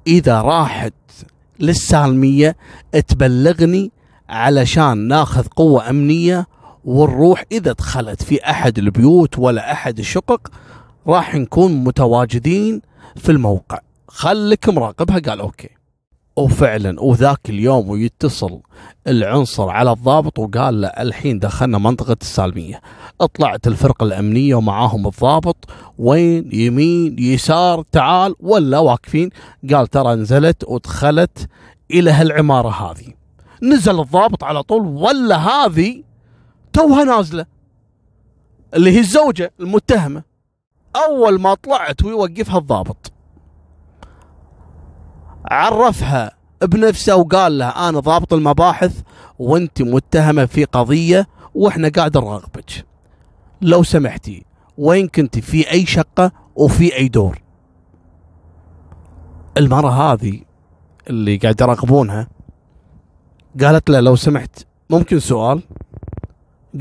[0.06, 0.92] إذا راحت
[1.60, 2.56] للسالمية
[3.08, 3.92] تبلغني
[4.28, 6.46] علشان ناخذ قوة أمنية
[6.84, 10.48] ونروح إذا دخلت في أحد البيوت ولا أحد الشقق
[11.06, 12.82] راح نكون متواجدين
[13.16, 13.78] في الموقع.
[14.08, 15.68] خلك مراقبها قال أوكي.
[16.36, 18.60] وفعلا وذاك اليوم ويتصل
[19.06, 22.80] العنصر على الضابط وقال له الحين دخلنا منطقة السالمية.
[23.20, 25.56] اطلعت الفرقة الأمنية ومعاهم الضابط
[25.98, 29.30] وين؟ يمين يسار تعال ولا واقفين؟
[29.72, 31.48] قال ترى نزلت ودخلت
[31.90, 33.12] إلى هالعمارة هذه.
[33.62, 36.02] نزل الضابط على طول ولا هذه
[36.72, 37.46] توها نازلة.
[38.74, 40.22] اللي هي الزوجة المتهمة.
[40.96, 43.13] أول ما طلعت ويوقفها الضابط.
[45.50, 49.00] عرفها بنفسه وقال له أنا ضابط المباحث
[49.38, 52.84] وأنت متهمة في قضية وإحنا قاعد نراقبك.
[53.62, 54.44] لو سمحتي
[54.78, 57.42] وين كنت؟ في أي شقة وفي أي دور.
[59.56, 60.40] المراه هذه
[61.10, 62.28] اللي قاعد يراقبونها
[63.60, 65.62] قالت له لو سمحت ممكن سؤال؟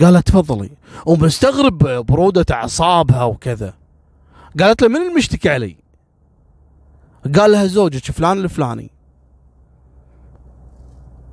[0.02, 0.72] قالت تفضلي.
[1.06, 3.74] ومستغرب برودة أعصابها وكذا.
[4.60, 5.83] قالت له من المشتكي علي؟
[7.36, 8.92] قال لها زوجك فلان الفلاني.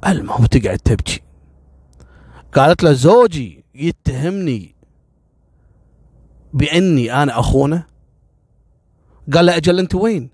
[0.06, 1.20] المهم تقعد تبكي.
[2.54, 4.74] قالت له زوجي يتهمني
[6.52, 7.86] بأني أنا أخونه.
[9.34, 10.30] قال له أجل أنت وين؟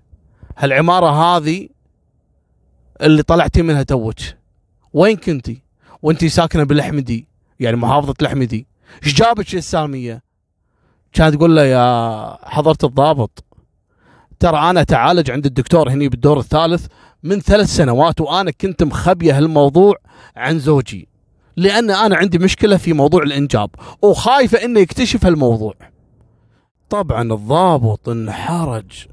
[0.57, 1.69] هالعمارة هذه
[3.01, 4.15] اللي طلعتي منها توك.
[4.93, 5.61] وين كنتي؟
[6.01, 7.27] وأنتي ساكنة بالاحمدي
[7.59, 8.67] يعني محافظة الاحمدي
[9.03, 10.23] إيش جابك السالمية؟
[11.13, 13.43] كانت تقول له يا حضرة الضابط.
[14.39, 16.85] ترى أنا أتعالج عند الدكتور هني بالدور الثالث
[17.23, 19.95] من ثلاث سنوات وأنا كنت مخبية هالموضوع
[20.35, 21.07] عن زوجي
[21.55, 23.69] لأن أنا عندي مشكلة في موضوع الإنجاب
[24.01, 25.73] وخايفة إنه يكتشف هالموضوع.
[26.89, 29.05] طبعا الضابط انحرج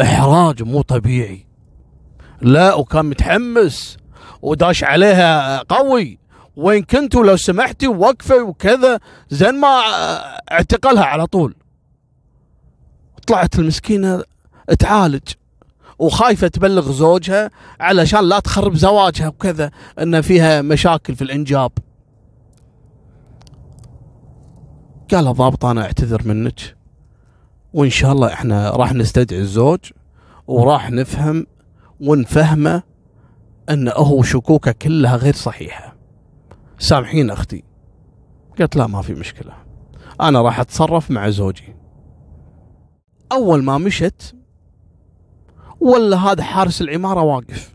[0.00, 1.46] إحراج مو طبيعي.
[2.40, 3.96] لا وكان متحمس
[4.42, 6.18] وداش عليها قوي.
[6.56, 9.80] وين كنتوا لو سمحتي وقفه وكذا زين ما
[10.52, 11.54] أعتقلها على طول.
[13.26, 14.22] طلعت المسكينة
[14.78, 15.28] تعالج.
[15.98, 17.50] وخايفة تبلغ زوجها
[17.80, 21.72] علشان لا تخرب زواجها وكذا إن فيها مشاكل في الإنجاب.
[25.10, 26.76] قال الضابط أنا أعتذر منك.
[27.72, 29.80] وإن شاء الله إحنا راح نستدعي الزوج
[30.46, 31.46] وراح نفهم
[32.00, 32.82] ونفهمه
[33.70, 35.96] إن هو شكوكه كلها غير صحيحة.
[36.78, 37.64] سامحين أختي.
[38.58, 39.52] قالت لا ما في مشكلة.
[40.20, 41.76] أنا راح أتصرف مع زوجي.
[43.32, 44.34] أول ما مشت
[45.80, 47.74] ولا هذا حارس العمارة واقف.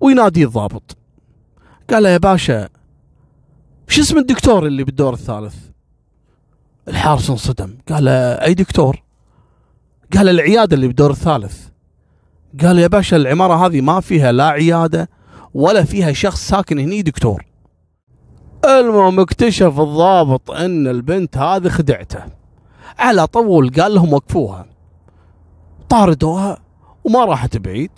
[0.00, 0.96] وينادي الضابط.
[1.90, 2.68] قال له يا باشا
[3.88, 5.54] شو اسم الدكتور اللي بالدور الثالث?
[6.88, 7.78] الحارس انصدم.
[7.88, 9.02] قال أي دكتور؟
[10.16, 11.68] قال العيادة اللي بالدور الثالث.
[12.62, 15.08] قال يا باشا العمارة هذه ما فيها لا عيادة
[15.54, 17.44] ولا فيها شخص ساكن هني دكتور.
[18.64, 22.24] المهم اكتشف الضابط أن البنت هذه خدعته.
[22.98, 24.66] على طول قال لهم وقفوها.
[25.88, 26.58] طاردوها.
[27.04, 27.90] وما راحت بعيد.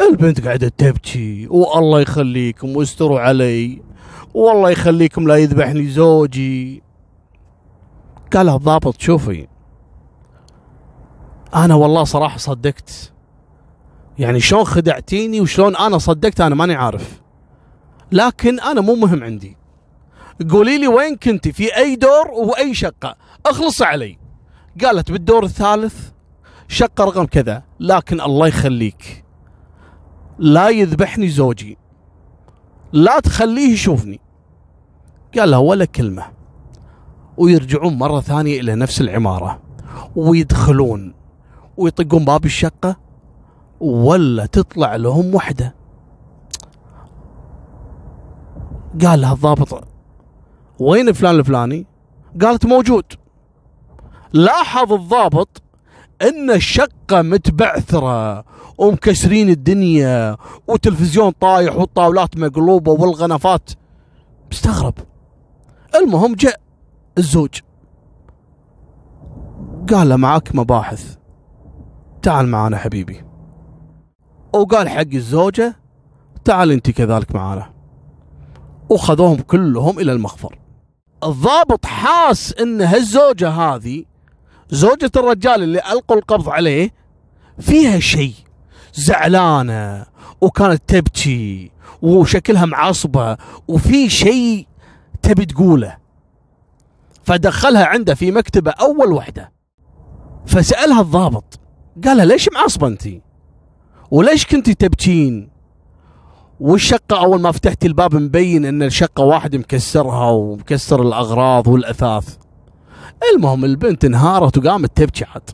[0.00, 3.82] البنت قاعدة تبكي والله يخليكم واستروا علي
[4.34, 6.82] والله يخليكم لا يذبحني زوجي.
[8.32, 9.48] قال الضابط شوفي
[11.54, 13.12] أنا والله صراحة صدقت.
[14.18, 17.20] يعني شلون خدعتيني وشلون أنا صدقت أنا ماني عارف.
[18.12, 19.56] لكن أنا مو مهم عندي.
[20.50, 23.16] قولي لي وين كنتي في أي دور وأي شقة.
[23.46, 24.18] اخلص علي.
[24.84, 26.15] قالت بالدور الثالث
[26.68, 29.24] شقه رقم كذا لكن الله يخليك.
[30.38, 31.78] لا يذبحني زوجي.
[32.92, 34.20] لا تخليه يشوفني.
[35.38, 36.22] قال لها ولا كلمة.
[37.36, 39.62] ويرجعون مرة ثانية إلى نفس العمارة.
[40.16, 41.14] ويدخلون.
[41.76, 42.96] ويطقون باب الشقة.
[43.80, 45.74] ولا تطلع لهم وحدة.
[49.04, 49.84] قال لها الضابط
[50.80, 51.86] وين فلان الفلاني؟
[52.42, 53.04] قالت موجود.
[54.32, 55.62] لاحظ الضابط
[56.22, 58.44] إن الشقة متبعثرة
[58.78, 63.70] ومكسرين الدنيا وتلفزيون طايح والطاولات مقلوبة والغنفات
[64.52, 64.94] مستغرب.
[65.94, 66.60] المهم جاء
[67.18, 67.60] الزوج.
[69.92, 71.16] قال له معك مباحث.
[72.22, 73.24] تعال معانا حبيبي.
[74.54, 75.76] وقال حق الزوجة
[76.44, 77.72] تعال أنت كذلك معانا.
[78.90, 80.58] وخذوهم كلهم إلى المخفر
[81.24, 84.04] الضابط حاس إن هالزوجة هذه
[84.70, 86.90] زوجة الرجال اللي ألقوا القبض عليه
[87.60, 88.34] فيها شيء.
[88.94, 90.06] زعلانة
[90.40, 91.70] وكانت تبكي
[92.02, 93.36] وشكلها معصبة
[93.68, 94.66] وفي شيء
[95.22, 95.96] تبي تقوله.
[97.24, 99.52] فدخلها عنده في مكتبة أول وحدة.
[100.46, 101.60] فسألها الضابط
[102.04, 103.08] قالها ليش معصبة أنت؟
[104.10, 105.50] وليش كنتي تبكين؟
[106.60, 112.36] والشقة أول ما فتحتي الباب مبين أن الشقة واحد مكسرها ومكسر الأغراض والأثاث.
[113.34, 115.50] المهم البنت انهارت وقامت تبكي عاد.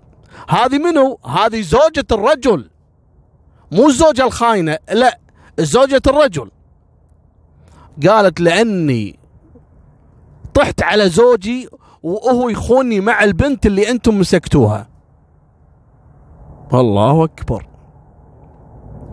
[0.49, 2.71] هذه منو؟ هذه زوجة الرجل.
[3.73, 5.19] مو الزوجة الخاينة لا
[5.59, 6.51] زوجة الرجل.
[8.09, 9.19] قالت لأني
[10.55, 11.69] طحت على زوجي
[12.03, 14.89] وهو يخوني مع البنت اللي أنتم مسكتوها.
[16.75, 17.67] الله أكبر.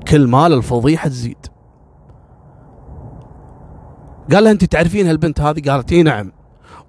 [0.08, 1.46] كل مال الفضيحة تزيد.
[4.32, 6.32] قال لها أنت تعرفين هالبنت هذه؟ قالت إي نعم.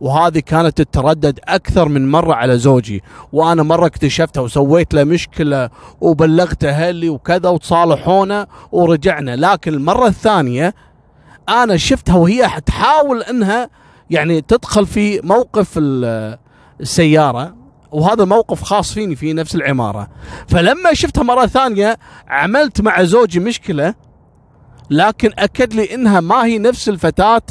[0.01, 3.03] وهذه كانت تتردد أكثر من مرة على زوجي.
[3.33, 9.37] وأنا مرة اكتشفتها وسويت له مشكلة وبلغت أهلي وكذا وتصالحونا ورجعنا.
[9.37, 10.75] لكن المرة الثانية
[11.49, 13.71] أنا شفتها وهي تحاول إنها
[14.11, 15.69] يعني تدخل في موقف
[16.81, 17.57] السيارة.
[17.93, 20.09] وهذا الموقف خاص فيني في نفس العمارة.
[20.49, 23.95] فلما شفتها مرة ثانية عملت مع زوجي مشكلة
[24.91, 27.43] لكن أكد لي إنها ما هي نفس الفتاة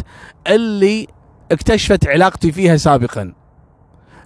[0.48, 1.08] اللي
[1.52, 3.34] اكتشفت علاقتي فيها سابقا.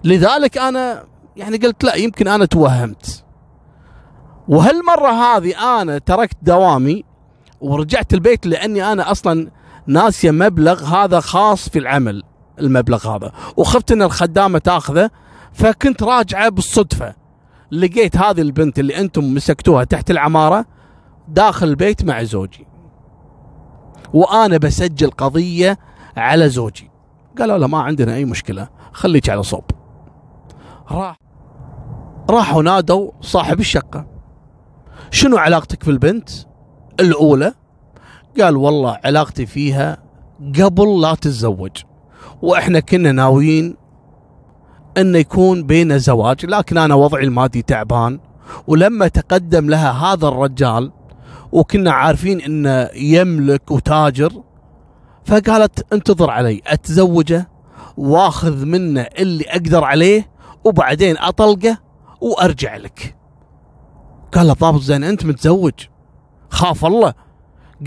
[0.04, 1.04] لذلك أنا
[1.36, 3.24] يعني قلت لا يمكن أنا توهمت.
[4.48, 7.04] وهالمرة هذه أنا تركت دوامي
[7.60, 9.50] ورجعت البيت لأني أنا أصلا
[9.86, 12.22] ناسيه مبلغ هذا خاص في العمل
[12.60, 13.32] المبلغ هذا.
[13.56, 15.10] وخفت إن الخدامة تأخذه
[15.52, 17.14] فكنت راجعة بالصدفة.
[17.70, 20.66] لقيت هذه البنت اللي أنتم مسكتوها تحت العمارة
[21.28, 22.66] داخل البيت مع زوجي.
[24.14, 25.78] وأنا بسجل قضية
[26.16, 26.93] على زوجي.
[27.38, 29.64] قالوا له ما عندنا أي مشكلة خليك على صوب.
[30.90, 31.18] راح
[32.30, 34.06] راحوا نادوا صاحب الشقة.
[35.10, 36.30] شنو علاقتك في البنت
[37.00, 37.54] الأولى؟
[38.40, 39.98] قال والله علاقتي فيها
[40.60, 41.82] قبل لا تتزوج.
[42.42, 43.76] وإحنا كنا ناويين
[44.98, 48.20] انه يكون بينا زواج لكن أنا وضعي المادي تعبان.
[48.66, 50.92] ولما تقدم لها هذا الرجال
[51.52, 54.32] وكنا عارفين إنه يملك وتاجر
[55.24, 57.48] فقالت انتظر علي أتزوجه
[57.96, 60.30] وآخذ منه اللي أقدر عليه
[60.64, 61.78] وبعدين أطلقه
[62.20, 63.16] وأرجع لك.
[64.32, 65.72] قال له زين أنت متزوج؟
[66.50, 67.14] خاف الله.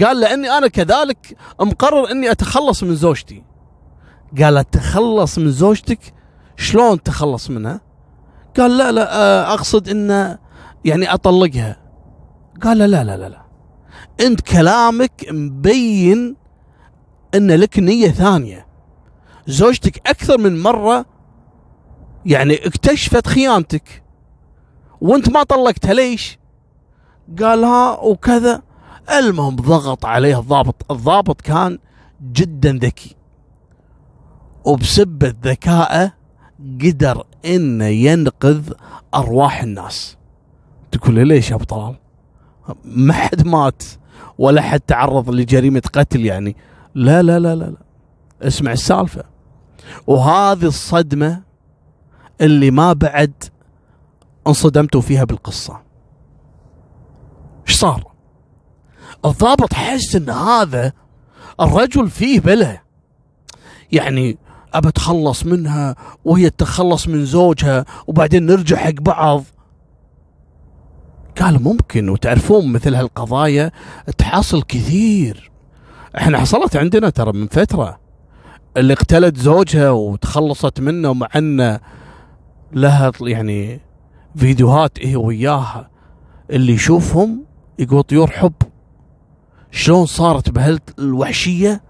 [0.03, 3.43] قال لاني أنا كذلك مقرر إني أتخلص من زوجتي.
[4.41, 5.99] قال تخلص من زوجتك؟
[6.57, 7.81] شلون تخلص منها؟
[8.57, 10.37] قال لا لا آه، أقصد انه
[10.85, 11.77] يعني أطلقها.
[12.63, 13.41] قال لا لا لا لا.
[14.19, 16.35] أنت كلامك مبين
[17.37, 18.67] إن لك نية ثانية.
[19.47, 21.05] زوجتك أكثر من مرة
[22.25, 24.03] يعني اكتشفت خيانتك.
[25.01, 26.39] وأنت ما طلقتها ليش؟
[27.39, 28.61] قالها وكذا.
[29.19, 30.91] المهم ضغط عليه الضابط.
[30.91, 31.79] الضابط كان
[32.31, 33.15] جدا ذكي.
[34.65, 36.13] وبسبة ذكائه
[36.81, 38.71] قدر إنه ينقذ
[39.15, 40.17] أرواح الناس.
[40.91, 41.95] تقول لي ليش يا أبو طلال؟
[42.85, 43.83] ما حد مات
[44.37, 46.55] ولا حد تعرض لجريمة قتل يعني.
[46.97, 47.77] لا لا لا لا, لا.
[48.47, 49.23] اسمع السالفة.
[50.07, 51.43] وهذه الصدمة
[52.41, 53.43] اللي ما بعد
[54.47, 55.81] انصدمتوا فيها بالقصة.
[57.67, 58.11] إيش صار؟
[59.25, 60.93] الضابط حس إن هذا
[61.61, 62.81] الرجل فيه بلا
[63.91, 64.37] يعني
[64.73, 69.43] أبى أتخلص منها وهي تتخلص من زوجها وبعدين نرجع حق بعض.
[71.41, 73.71] قال ممكن وتعرفون مثل هالقضايا
[74.17, 75.51] تحصل كثير.
[76.17, 77.99] إحنا حصلت عندنا ترى من فترة
[78.77, 81.79] اللي اقتلت زوجها وتخلصت منه مع انه
[82.71, 83.81] لها يعني
[84.35, 85.89] فيديوهات هي وياها.
[86.51, 87.43] اللي يشوفهم
[87.79, 88.53] يقول طيور حب.
[89.71, 91.81] شلون صارت بهالوحشية؟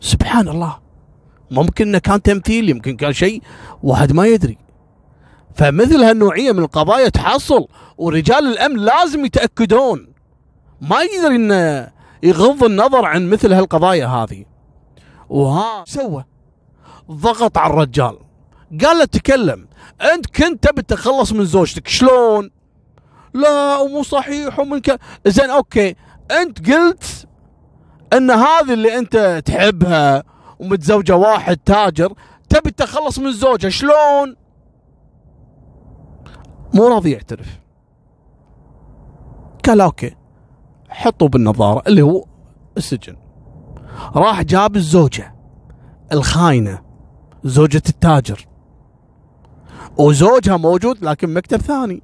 [0.00, 0.78] سبحان الله.
[1.50, 3.42] ممكن إنه كان تمثيل يمكن كان شيء
[3.82, 4.58] واحد ما يدري.
[5.54, 7.66] فمثل هالنوعية من القضايا تحصل
[7.98, 10.08] ورجال الأمن لازم يتأكدون.
[10.80, 11.90] ما يقدر إنه
[12.24, 14.44] يغض النظر عن مثل هالقضايا هذه.
[15.28, 16.24] وها سوى
[17.10, 18.18] ضغط على الرجال.
[18.84, 19.68] قال له تكلم
[20.14, 22.50] أنت كنت تبي تتخلص من زوجتك شلون؟
[23.34, 24.98] لا ومو صحيح ومن ك...
[25.26, 25.94] زين okay.
[26.30, 27.28] أنت قلت
[28.12, 30.24] إن هذه اللي أنت تحبها
[30.58, 32.14] ومتزوجة واحد تاجر
[32.48, 34.36] تبي تتخلص من زوجها شلون؟
[36.74, 37.60] مو راضي يعترف.
[39.66, 40.16] قال okay.
[40.94, 42.24] حطوا بالنظارة اللي هو
[42.76, 43.16] السجن.
[44.16, 45.34] راح جاب الزوجة
[46.12, 46.82] الخاينة
[47.44, 48.46] زوجة التاجر.
[49.98, 52.02] وزوجها موجود لكن مكتب ثاني.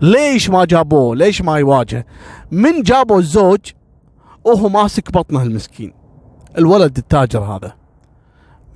[0.00, 2.06] ليش ما جابوه؟ ليش ما يواجه؟
[2.50, 3.72] من جابوا الزوج
[4.44, 5.92] وهو ماسك بطنه المسكين
[6.58, 7.85] الولد التاجر هذا.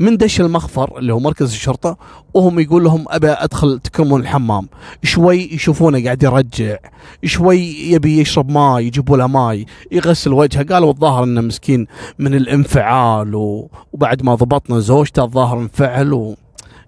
[0.01, 1.97] من دش المخفر اللي هو مركز الشرطة
[2.35, 4.69] وهم يقول لهم أبى أدخل تكرمون الحمام.
[5.03, 6.77] شوي يشوفونه قاعد يرجع.
[7.25, 7.59] شوي
[7.93, 9.67] يبي يشرب ماي يجيبوا له ماي.
[9.93, 10.63] يغسل وجهه.
[10.63, 11.87] قالوا الظاهر إنه مسكين
[12.19, 13.71] من الانفعال و...
[13.93, 16.37] وبعد ما ضبطنا زوجته الظاهر انفعل و...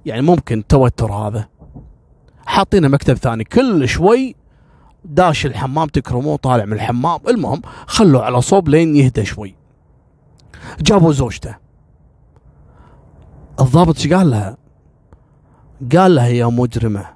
[0.07, 1.49] يعني ممكن التوتر هذا.
[2.47, 3.45] حاطينه مكتب ثاني.
[3.45, 4.35] كل شوي
[5.05, 7.21] داش الحمام تكرموه طالع من الحمام.
[7.29, 9.55] المهم خلوه على صوب لين يهدى شوي.
[10.81, 11.62] جابوا زوجته.
[13.61, 14.57] الضابط إيش قال لها؟
[15.97, 17.07] قال لها يا مجرمة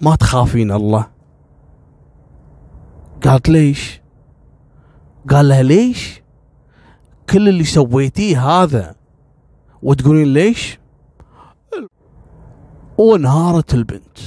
[0.00, 1.06] ما تخافين الله
[3.24, 4.00] قالت ليش؟
[5.30, 6.22] قال لها ليش؟
[7.30, 8.94] كل اللي سويتيه هذا
[9.82, 10.78] وتقولين ليش؟
[12.98, 14.18] وانهارت البنت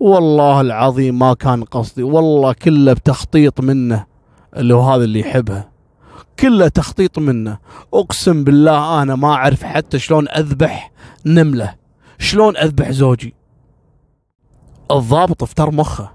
[0.00, 4.06] والله العظيم ما كان قصدي والله كله بتخطيط منه
[4.56, 5.70] اللي هو هذا اللي يحبها
[6.40, 7.58] كله تخطيط منه.
[7.94, 10.92] أقسم بالله أنا ما أعرف حتى شلون أذبح
[11.26, 11.74] نملة.
[12.18, 13.34] شلون أذبح زوجي.
[14.90, 16.12] الضابط افتر مخه.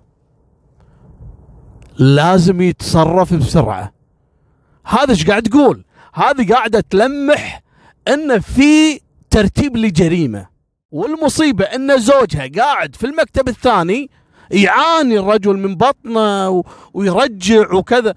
[1.98, 3.94] لازم يتصرف بسرعة.
[4.86, 7.64] هذا إيش قاعد تقول؟ هذه قاعدة تلمح
[8.08, 10.48] إن في ترتيب لجريمة.
[10.92, 14.10] والمصيبة إن زوجها قاعد في المكتب الثاني
[14.52, 18.14] يعاني الرجل من بطنه ويرجع وكذا.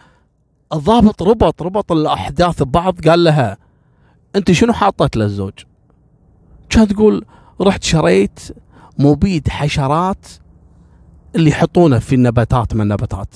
[0.72, 3.56] الضابط ربط ربط الأحداث ببعض قال لها
[4.36, 5.52] أنت شنو حاطت للزوج؟
[6.70, 7.24] كانت تقول
[7.60, 8.40] رحت شريت
[8.98, 10.26] مبيد حشرات
[11.36, 13.34] اللي يحطونه في النباتات من النباتات.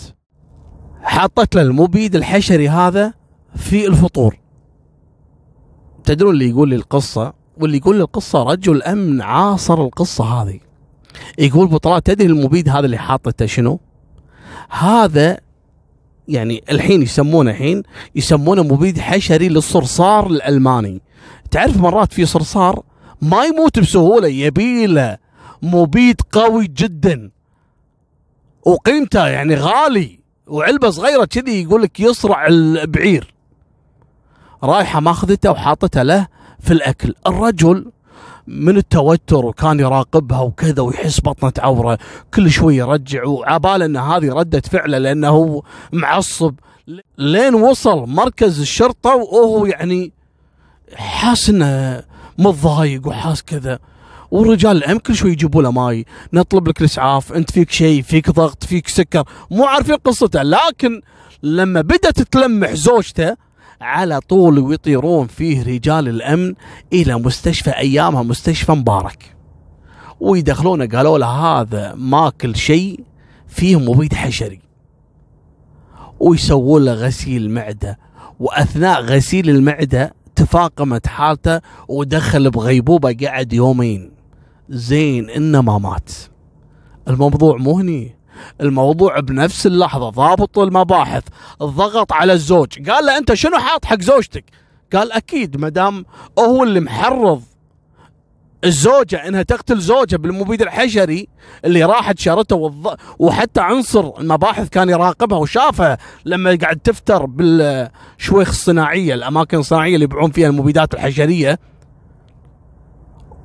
[1.03, 3.15] حطت له المبيد الحشري هذا
[3.57, 4.39] في الفطور.
[6.05, 10.61] تدرون اللي يقول لي القصة؟ واللي يقول لي القصة رجل أمن عاصر القصة هذه.
[11.39, 13.81] يقول بطلات تدري المبيد هذا اللي حاطته شنو؟
[14.71, 15.39] هذا
[16.31, 17.83] يعني الحين يسمونه الحين
[18.15, 21.03] يسمونه مبيد حشري للصرصار الألماني.
[21.51, 22.83] تعرف مرات في صرصار
[23.23, 25.19] ما يموت بسهولة يبيله.
[25.63, 27.31] مبيد قوي جدا.
[28.67, 30.21] وقيمته يعني غالي.
[30.47, 33.35] وعلبة صغيرة كذي يقول لك يصرع البعير.
[34.63, 36.27] رايحة ماخذته وحاطته له
[36.61, 37.15] في الأكل.
[37.27, 37.93] الرجل
[38.47, 41.99] من التوتر وكان يراقبها وكذا ويحس بطنة عورة.
[42.35, 46.55] كل شوي يرجع وعباله إن هذه رده فعله لأنه معصب.
[47.19, 50.13] لين وصل مركز الشرطة وهو يعني
[50.95, 52.03] حاس إنه
[52.39, 53.79] متضايق وحاس كذا.
[54.31, 56.07] والرجال الامن كل شوي يجيبوا له ماي.
[56.33, 59.25] نطلب لك الإسعاف أنت فيك شيء فيك ضغط فيك سكر.
[59.51, 61.01] مو عارفين قصته لكن
[61.43, 63.37] لما بدأت تلمح زوجته
[63.81, 66.55] على طول ويطيرون فيه رجال الأمن
[66.93, 69.37] إلى مستشفى أيامها مستشفى مبارك.
[70.21, 73.05] ويدخلونه قالوا له هذا ماكل شيء
[73.47, 74.61] فيه مبيد حشري.
[76.21, 77.99] ويسوون له غسيل معدة.
[78.41, 84.11] وأثناء غسيل المعدة تفاقمت حالته ودخل بغيبوبة قعد يومين.
[84.69, 86.11] زين إنه ما مات.
[87.09, 88.20] الموضوع مو هني.
[88.61, 91.23] الموضوع بنفس اللحظة ضابط المباحث
[91.63, 92.91] ضغط على الزوج.
[92.91, 94.45] قال له أنت شنو حاط حق زوجتك؟
[94.93, 96.05] قال أكيد ما دام
[96.39, 97.43] هو اللي محرض.
[98.65, 101.29] الزوجة إنها تقتل زوجها بالمبيد الحشري
[101.65, 102.97] اللي راحت شارته والض...
[103.19, 110.31] وحتى عنصر المباحث كان يراقبها وشافها لما قاعد تفتر بالشويخ الصناعية الأماكن الصناعية اللي يبيعون
[110.31, 111.59] فيها المبيدات الحشرية.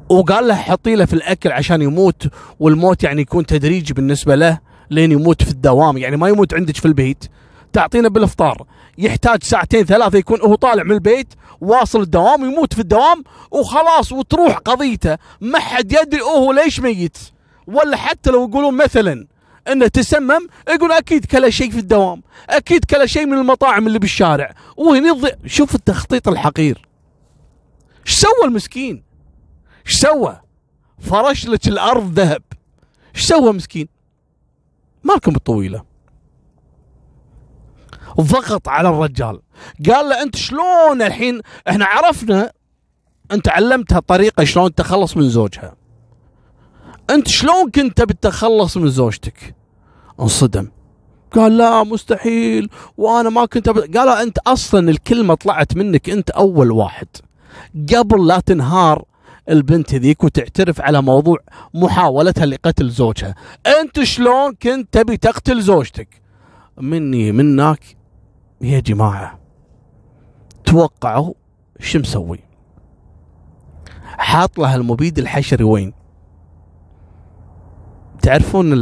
[0.09, 2.27] وقال له حطي له في الأكل عشان يموت
[2.59, 4.59] والموت يعني يكون تدريجي بالنسبة له.
[4.89, 5.97] لين يموت في الدوام.
[5.97, 7.25] يعني ما يموت عندك في البيت.
[7.73, 8.65] تعطينا بالإفطار.
[8.97, 14.57] يحتاج ساعتين ثلاثة يكون هو طالع من البيت واصل الدوام يموت في الدوام وخلاص وتروح
[14.57, 15.17] قضيته.
[15.41, 17.17] ما حد يدري هو ليش ميت.
[17.67, 19.27] ولا حتى لو يقولون مثلا
[19.67, 22.23] إنه تسمم يقول أكيد كلا شيء في الدوام.
[22.49, 24.55] أكيد كلا شيء من المطاعم اللي بالشارع.
[24.77, 26.87] وهنا شوف التخطيط الحقير.
[28.07, 29.03] إيش سوى المسكين؟
[29.87, 30.41] إيش سوى؟
[30.99, 32.41] فرش لك الأرض ذهب.
[33.15, 33.94] إيش سوى مسكين؟
[35.05, 35.83] مالكم بالطويلة.
[38.21, 39.41] ضغط على الرجال.
[39.89, 42.51] قال له أنت شلون الحين؟ إحنا عرفنا
[43.31, 45.75] أنت علمتها طريقة شلون تخلص من زوجها.
[47.09, 49.55] أنت شلون كنت بتتخلص من زوجتك؟
[50.19, 50.71] انصدم.
[51.31, 52.69] قال لا مستحيل.
[52.97, 53.77] وأنا ما كنت أب...
[53.77, 57.07] قال أنت أصلا الكلمة طلعت منك أنت أول واحد.
[57.95, 59.05] قبل لا تنهار
[59.49, 61.37] البنت هذيك وتعترف على موضوع
[61.73, 63.35] محاولتها لقتل زوجها.
[63.81, 66.21] أنت شلون كنت تبي تقتل زوجتك؟
[66.77, 67.97] مني منك
[68.61, 69.39] يا جماعة.
[70.65, 71.33] توقعوا
[71.79, 72.39] شو مسوي؟
[74.05, 75.93] حاط لها المبيد الحشري وين؟
[78.21, 78.73] تعرفون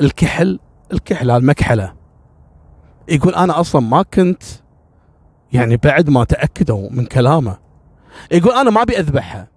[0.00, 0.58] الكحل؟
[0.92, 1.94] الكحل المكحلة.
[3.08, 4.42] يقول أنا أصلا ما كنت
[5.52, 7.58] يعني بعد ما تأكدوا من كلامه.
[8.32, 9.48] يقول أنا ما أبي أذبحها.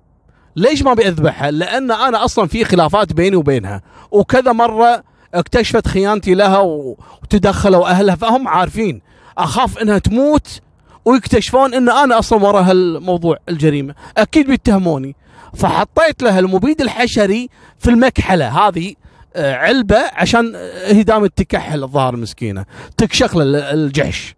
[0.55, 3.81] ليش ما أبي أذبحها؟ لأن أنا أصلا في خلافات بيني وبينها.
[4.11, 9.01] وكذا مرة اكتشفت خيانتي لها وتدخلوا أهلها فهم عارفين.
[9.37, 10.61] أخاف إنها تموت
[11.05, 13.95] ويكتشفون إن أنا أصلا وراء هالموضوع الجريمة.
[14.17, 15.15] أكيد بيتهموني.
[15.55, 17.49] فحطيت لها المبيد الحشري
[17.79, 18.67] في المكحلة.
[18.67, 18.93] هذه
[19.35, 22.65] آه، علبة عشان هي دائما تكحل الظاهر مسكينة.
[22.97, 24.35] تكشخ الجحش.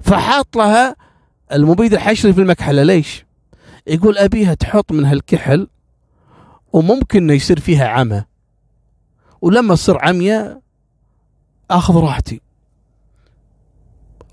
[0.00, 0.96] فحاط لها
[1.52, 3.24] المبيد الحشري في المكحلة ليش؟
[3.86, 5.68] يقول أبيها تحط من هالكحل
[6.72, 8.24] وممكن إنه يصير فيها عمى.
[9.40, 10.60] ولما تصير عمية
[11.70, 12.40] آخذ راحتي.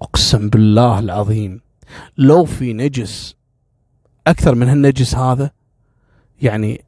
[0.01, 1.61] أقسم بالله العظيم
[2.17, 3.35] لو في نجس
[4.27, 5.51] أكثر من هالنجس هذا
[6.41, 6.85] يعني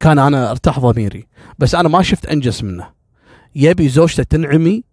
[0.00, 1.26] كان أنا أرتاح ضميري
[1.58, 2.90] بس أنا ما شفت أنجس منه.
[3.54, 4.84] يبي زوجته تنعمي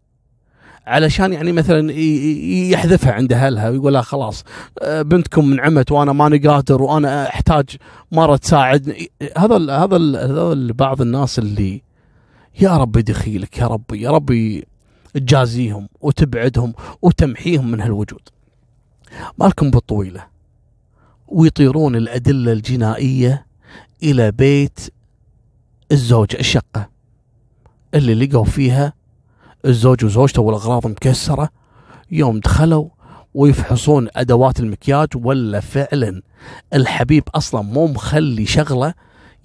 [0.88, 1.92] علشان يعني مثلا
[2.72, 4.44] يحذفها عند أهلها ويقول لها خلاص
[4.82, 7.70] آه، بنتكم منعمت وأنا ماني قادر وأنا أحتاج
[8.12, 11.82] مرة تساعدني هذا هذا هذا بعض الناس اللي
[12.62, 14.62] يا رب دخيلك يا رب يا رب
[15.14, 18.22] تجازيهم وتبعدهم وتمحيهم من هالوجود.
[19.40, 20.28] مالكم بالطويلة.
[21.28, 23.46] ويطيرون الأدلة الجنائية
[24.04, 24.80] إلى بيت
[25.92, 26.90] الزوج الشقة
[27.94, 28.94] اللي لقوا فيها
[29.66, 31.50] الزوج وزوجته والأغراض مكسرة
[32.12, 32.90] يوم دخلوا
[33.34, 36.22] ويفحصون أدوات المكياج ولا فعلا.
[36.74, 38.94] الحبيب أصلا مو مخلي شغلة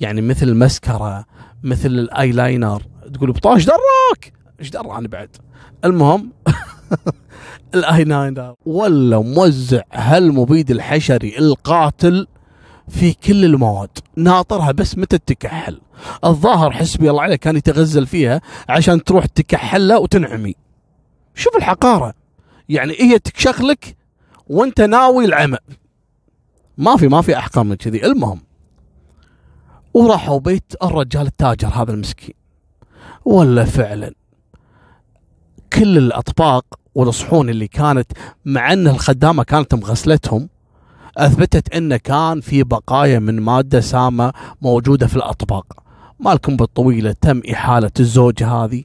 [0.00, 1.24] يعني مثل المسكرة
[1.62, 2.82] مثل الأيلاينر.
[3.14, 4.32] تقول بطاش دراك!
[4.60, 5.36] إيش درى أنا بعد؟
[5.84, 6.32] المهم
[7.74, 8.54] الأيلاينر.
[8.66, 12.26] ولا موزع هالمبيد الحشري القاتل
[12.88, 15.80] في كل المواد ناطرها بس متى تكحل
[16.24, 20.54] الظاهر حسبي الله عليه كان يتغزل فيها عشان تروح تكحلها وتنعمي.
[21.34, 22.14] شوف الحقارة.
[22.68, 23.96] يعني هي تكشخ لك
[24.48, 25.58] وانت ناوي العمى
[26.78, 28.06] ما في ما في احقر من كذي.
[28.06, 28.40] المهم
[29.94, 32.34] وراحوا بيت الرجال التاجر هذا المسكين.
[33.24, 34.14] ولا فعلا.
[35.72, 36.64] كل الأطباق
[36.94, 38.12] والصحون اللي كانت
[38.44, 40.48] مع أن الخدامة كانت مغسلتهم
[41.16, 45.66] أثبتت انه كان في بقايا من مادة سامة موجودة في الأطباق.
[46.20, 48.82] مالكم بالطويلة تم إحالة الزوجه هذه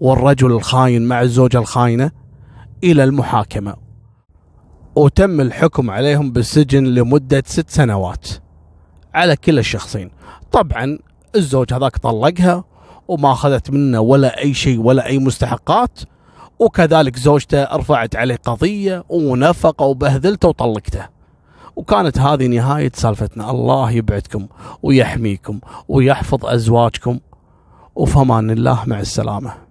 [0.00, 2.10] والرجل الخاين مع الزوجة الخاينة
[2.84, 3.76] إلى المحاكمة.
[4.96, 8.28] وتم الحكم عليهم بالسجن لمدة ست سنوات
[9.14, 10.10] على كلا الشخصين.
[10.52, 10.98] طبعا
[11.36, 12.64] الزوج هذاك طلقها
[13.08, 16.00] وما أخذت منه ولا أي شيء ولا أي مستحقات
[16.58, 21.14] وكذلك زوجته رفعت عليه قضية ونفقه وبهذلته وطلقته.
[21.76, 23.50] وكانت هذه نهاية سالفتنا.
[23.50, 24.46] الله يبعدكم
[24.82, 27.18] ويحميكم ويحفظ أزواجكم.
[27.94, 29.63] وفمان الله مع السلامة.